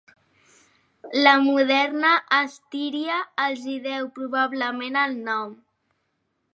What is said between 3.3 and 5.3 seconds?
els hi deu probablement el